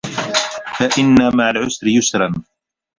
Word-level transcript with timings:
فَإِنَّ 0.79 1.37
مَعَ 1.37 1.49
العُسرِ 1.49 1.87
يُسرًا 1.87 2.31